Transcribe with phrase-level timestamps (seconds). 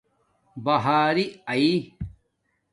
[0.63, 1.73] بہاری اݺی